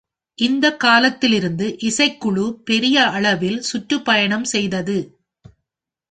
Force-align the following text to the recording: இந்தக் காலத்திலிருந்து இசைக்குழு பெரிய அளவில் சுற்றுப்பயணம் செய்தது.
இந்தக் 0.39 0.79
காலத்திலிருந்து 0.79 1.77
இசைக்குழு 1.81 2.45
பெரிய 2.63 3.09
அளவில் 3.09 3.61
சுற்றுப்பயணம் 3.61 4.43
செய்தது. 4.43 4.97